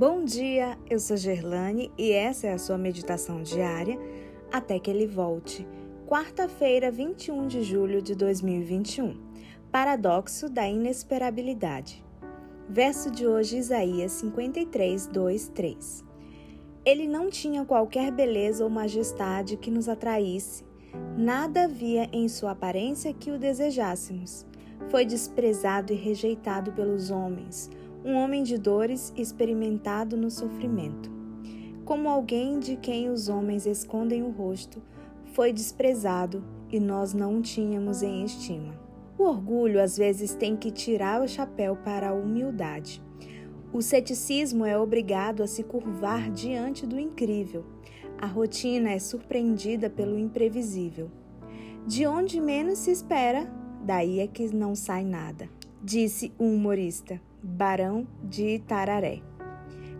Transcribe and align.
Bom 0.00 0.24
dia, 0.24 0.78
eu 0.88 0.98
sou 0.98 1.14
Gerlane 1.14 1.92
e 1.98 2.10
essa 2.10 2.46
é 2.46 2.54
a 2.54 2.58
sua 2.58 2.78
meditação 2.78 3.42
diária 3.42 3.98
até 4.50 4.78
que 4.78 4.90
ele 4.90 5.06
volte. 5.06 5.68
Quarta-feira, 6.06 6.90
21 6.90 7.46
de 7.46 7.62
julho 7.62 8.00
de 8.00 8.14
2021. 8.14 9.14
Paradoxo 9.70 10.48
da 10.48 10.66
inesperabilidade. 10.66 12.02
Verso 12.66 13.10
de 13.10 13.26
hoje, 13.26 13.58
Isaías 13.58 14.12
53, 14.12 15.06
2, 15.06 15.48
3. 15.48 16.04
Ele 16.82 17.06
não 17.06 17.28
tinha 17.28 17.62
qualquer 17.66 18.10
beleza 18.10 18.64
ou 18.64 18.70
majestade 18.70 19.58
que 19.58 19.70
nos 19.70 19.86
atraísse, 19.86 20.64
nada 21.14 21.64
havia 21.64 22.08
em 22.10 22.26
sua 22.26 22.52
aparência 22.52 23.12
que 23.12 23.30
o 23.30 23.38
desejássemos. 23.38 24.46
Foi 24.88 25.04
desprezado 25.04 25.92
e 25.92 25.96
rejeitado 25.96 26.72
pelos 26.72 27.10
homens 27.10 27.68
um 28.04 28.14
homem 28.14 28.42
de 28.42 28.56
dores 28.56 29.12
experimentado 29.16 30.16
no 30.16 30.30
sofrimento. 30.30 31.10
Como 31.84 32.08
alguém 32.08 32.58
de 32.58 32.76
quem 32.76 33.10
os 33.10 33.28
homens 33.28 33.66
escondem 33.66 34.22
o 34.22 34.30
rosto, 34.30 34.82
foi 35.32 35.52
desprezado 35.52 36.42
e 36.70 36.80
nós 36.80 37.12
não 37.12 37.38
o 37.38 37.42
tínhamos 37.42 38.02
em 38.02 38.24
estima. 38.24 38.78
O 39.18 39.24
orgulho 39.24 39.82
às 39.82 39.98
vezes 39.98 40.34
tem 40.34 40.56
que 40.56 40.70
tirar 40.70 41.20
o 41.20 41.28
chapéu 41.28 41.76
para 41.76 42.10
a 42.10 42.14
humildade. 42.14 43.02
O 43.72 43.82
ceticismo 43.82 44.64
é 44.64 44.78
obrigado 44.78 45.42
a 45.42 45.46
se 45.46 45.62
curvar 45.62 46.30
diante 46.30 46.86
do 46.86 46.98
incrível. 46.98 47.64
A 48.18 48.26
rotina 48.26 48.90
é 48.90 48.98
surpreendida 48.98 49.90
pelo 49.90 50.18
imprevisível. 50.18 51.10
De 51.86 52.06
onde 52.06 52.40
menos 52.40 52.78
se 52.78 52.90
espera, 52.90 53.50
daí 53.84 54.20
é 54.20 54.26
que 54.26 54.54
não 54.54 54.74
sai 54.74 55.04
nada, 55.04 55.48
disse 55.82 56.32
o 56.38 56.44
humorista. 56.44 57.20
Barão 57.42 58.06
de 58.22 58.56
Itararé. 58.56 59.22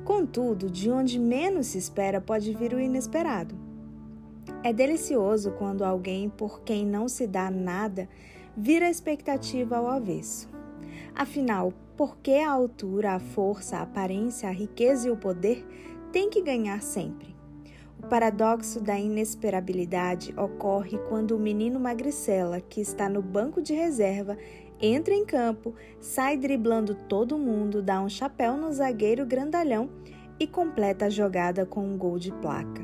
Contudo, 0.05 0.71
de 0.71 0.91
onde 0.91 1.19
menos 1.19 1.69
se 1.69 1.79
espera 1.79 2.21
pode 2.21 2.53
vir 2.55 2.75
o 2.75 2.81
inesperado. 2.81 3.55
É 4.63 4.73
delicioso 4.73 5.53
quando 5.53 5.85
alguém 5.85 6.29
por 6.29 6.63
quem 6.63 6.85
não 6.85 7.09
se 7.09 7.27
dá 7.27 7.51
nada 7.51 8.09
vira 8.57 8.87
a 8.87 8.91
expectativa 8.91 9.77
ao 9.77 9.87
avesso. 9.87 10.49
Afinal, 11.15 11.73
por 11.97 12.19
que 12.19 12.39
a 12.39 12.51
altura, 12.51 13.13
a 13.13 13.21
força, 13.21 13.79
a 13.79 13.83
aparência, 13.83 14.49
a 14.49 14.53
riqueza 14.53 15.09
e 15.09 15.11
o 15.11 15.17
poder 15.17 15.67
têm 16.13 16.29
que 16.29 16.43
ganhar 16.43 16.83
sempre? 16.83 17.40
O 18.03 18.09
paradoxo 18.09 18.81
da 18.81 18.99
inesperabilidade 18.99 20.35
ocorre 20.35 20.97
quando 21.11 21.33
o 21.33 21.39
menino 21.39 21.79
magricela, 21.79 22.59
que 22.59 22.81
está 22.81 23.11
no 23.11 23.21
banco 23.21 23.61
de 23.61 23.75
reserva, 23.75 24.39
entra 24.81 25.13
em 25.13 25.23
campo, 25.23 25.75
sai 26.01 26.39
driblando 26.39 26.95
todo 26.95 27.37
mundo, 27.37 27.83
dá 27.83 28.01
um 28.01 28.09
chapéu 28.09 28.57
no 28.57 28.73
zagueiro 28.73 29.27
grandalhão 29.27 29.91
e 30.41 30.47
completa 30.47 31.05
a 31.05 31.11
jogada 31.11 31.67
com 31.67 31.85
um 31.85 31.99
gol 31.99 32.19
de 32.19 32.33
placa. 32.33 32.83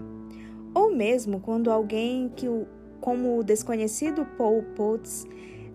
Ou 0.74 0.94
mesmo 0.94 1.40
quando 1.40 1.70
alguém 1.70 2.28
que 2.36 2.46
o, 2.46 2.66
como 3.00 3.38
o 3.38 3.42
desconhecido 3.42 4.26
Paul 4.36 4.64
Potts, 4.74 5.24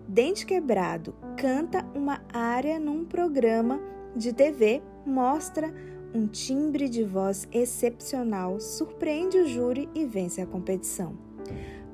dente 0.06 0.46
quebrado, 0.46 1.16
canta 1.36 1.84
uma 1.96 2.22
área 2.32 2.78
num 2.78 3.04
programa 3.04 3.80
de 4.14 4.32
TV, 4.32 4.80
mostra 5.04 5.74
um 6.14 6.26
timbre 6.26 6.88
de 6.88 7.02
voz 7.02 7.48
excepcional, 7.52 8.60
surpreende 8.60 9.38
o 9.38 9.48
júri 9.48 9.88
e 9.94 10.04
vence 10.04 10.40
a 10.40 10.46
competição. 10.46 11.16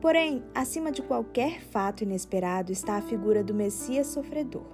Porém, 0.01 0.43
acima 0.55 0.91
de 0.91 1.03
qualquer 1.03 1.61
fato 1.61 2.03
inesperado 2.03 2.73
está 2.73 2.97
a 2.97 3.03
figura 3.03 3.43
do 3.43 3.55
Messias 3.55 4.09
sofredor. 4.09 4.67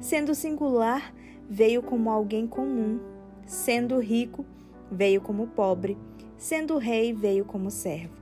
Sendo 0.00 0.34
singular, 0.34 1.14
veio 1.48 1.82
como 1.82 2.10
alguém 2.10 2.46
comum. 2.46 3.00
Sendo 3.46 3.98
rico, 3.98 4.44
veio 4.90 5.20
como 5.20 5.48
pobre. 5.48 5.96
Sendo 6.36 6.78
rei, 6.78 7.12
veio 7.12 7.44
como 7.44 7.70
servo. 7.70 8.20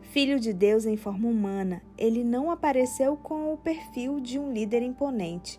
Filho 0.00 0.38
de 0.38 0.52
Deus 0.52 0.84
em 0.84 0.96
forma 0.96 1.28
humana, 1.28 1.82
ele 1.96 2.22
não 2.22 2.50
apareceu 2.50 3.16
com 3.16 3.52
o 3.52 3.56
perfil 3.56 4.20
de 4.20 4.38
um 4.38 4.52
líder 4.52 4.82
imponente, 4.82 5.58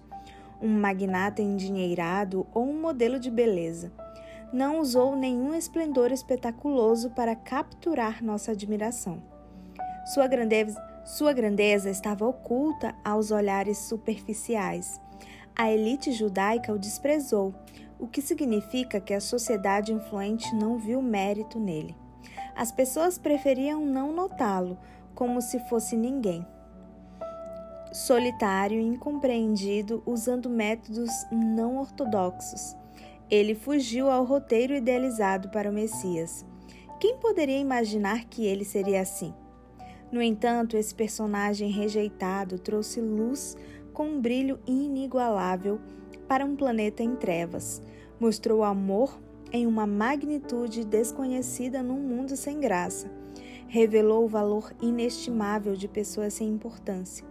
um 0.62 0.70
magnata 0.70 1.42
endinheirado 1.42 2.46
ou 2.54 2.64
um 2.64 2.80
modelo 2.80 3.20
de 3.20 3.32
beleza. 3.32 3.92
Não 4.54 4.80
usou 4.80 5.16
nenhum 5.16 5.56
esplendor 5.56 6.12
espetaculoso 6.12 7.10
para 7.10 7.36
capturar 7.36 8.24
nossa 8.24 8.52
admiração. 8.52 9.20
Sua 10.14 10.28
grandeza, 10.28 10.80
sua 11.04 11.34
grandeza 11.34 11.90
estava 11.90 12.28
oculta 12.28 12.94
aos 13.04 13.32
olhares 13.32 13.80
superficiais. 13.80 15.02
A 15.56 15.72
elite 15.72 16.12
judaica 16.12 16.72
o 16.72 16.78
desprezou, 16.78 17.52
o 17.98 18.08
que 18.08 18.22
significa 18.22 19.02
que 19.02 19.16
a 19.16 19.20
sociedade 19.20 19.92
influente 19.92 20.54
não 20.56 20.78
viu 20.78 21.02
mérito 21.02 21.60
nele. 21.60 21.98
As 22.56 22.72
pessoas 22.72 23.18
preferiam 23.18 23.84
não 23.84 24.14
notá-lo, 24.14 24.78
como 25.16 25.42
se 25.42 25.60
fosse 25.62 25.98
ninguém. 25.98 26.46
Solitário 27.92 28.80
e 28.80 28.86
incompreendido, 28.86 30.04
usando 30.06 30.48
métodos 30.48 31.10
não 31.32 31.78
ortodoxos. 31.78 32.83
Ele 33.34 33.56
fugiu 33.56 34.12
ao 34.12 34.24
roteiro 34.24 34.76
idealizado 34.76 35.50
para 35.50 35.68
o 35.68 35.74
Messias. 35.74 36.46
Quem 37.00 37.18
poderia 37.18 37.58
imaginar 37.58 38.26
que 38.26 38.46
ele 38.46 38.64
seria 38.64 39.02
assim? 39.02 39.34
No 40.12 40.22
entanto, 40.22 40.78
esse 40.78 40.94
personagem 40.94 41.72
rejeitado 41.72 42.60
trouxe 42.60 43.02
luz 43.02 43.58
com 43.92 44.06
um 44.06 44.22
brilho 44.22 44.60
inigualável 44.68 45.82
para 46.28 46.46
um 46.46 46.56
planeta 46.56 47.02
em 47.02 47.16
trevas. 47.16 47.82
Mostrou 48.20 48.64
amor 48.64 49.20
em 49.52 49.66
uma 49.66 49.88
magnitude 49.88 50.86
desconhecida 50.86 51.82
num 51.82 52.02
mundo 52.02 52.38
sem 52.38 52.60
graça. 52.60 53.12
Revelou 53.68 54.26
o 54.26 54.30
valor 54.30 54.72
inestimável 54.80 55.76
de 55.76 55.88
pessoas 55.88 56.36
sem 56.36 56.50
importância. 56.50 57.26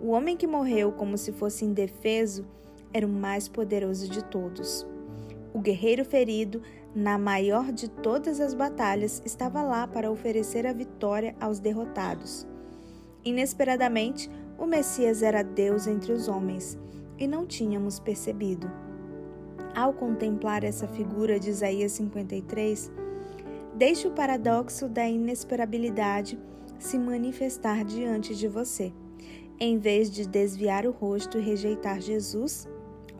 O 0.00 0.08
homem 0.08 0.36
que 0.36 0.48
morreu 0.48 0.90
como 0.90 1.16
se 1.16 1.30
fosse 1.30 1.64
indefeso 1.64 2.44
era 2.92 3.06
o 3.06 3.08
mais 3.08 3.46
poderoso 3.46 4.08
de 4.08 4.24
todos. 4.24 4.84
O 5.58 5.60
guerreiro 5.60 6.04
ferido, 6.04 6.62
na 6.94 7.18
maior 7.18 7.72
de 7.72 7.90
todas 7.90 8.38
as 8.38 8.54
batalhas, 8.54 9.20
estava 9.24 9.60
lá 9.60 9.88
para 9.88 10.08
oferecer 10.08 10.64
a 10.64 10.72
vitória 10.72 11.34
aos 11.40 11.58
derrotados. 11.58 12.46
Inesperadamente, 13.24 14.30
o 14.56 14.66
Messias 14.66 15.20
era 15.20 15.42
Deus 15.42 15.88
entre 15.88 16.12
os 16.12 16.28
homens 16.28 16.78
e 17.18 17.26
não 17.26 17.44
tínhamos 17.44 17.98
percebido. 17.98 18.70
Ao 19.74 19.92
contemplar 19.92 20.62
essa 20.62 20.86
figura 20.86 21.40
de 21.40 21.50
Isaías 21.50 21.90
53, 21.90 22.92
deixe 23.74 24.06
o 24.06 24.12
paradoxo 24.12 24.88
da 24.88 25.08
inesperabilidade 25.08 26.38
se 26.78 26.96
manifestar 26.96 27.84
diante 27.84 28.32
de 28.36 28.46
você. 28.46 28.92
Em 29.58 29.76
vez 29.76 30.08
de 30.08 30.24
desviar 30.24 30.86
o 30.86 30.92
rosto 30.92 31.36
e 31.36 31.42
rejeitar 31.42 32.00
Jesus, 32.00 32.68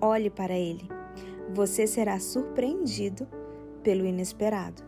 olhe 0.01 0.31
para 0.31 0.57
ele 0.57 0.98
você 1.55 1.87
será 1.87 2.19
surpreendido 2.19 3.27
pelo 3.83 4.05
inesperado. 4.05 4.88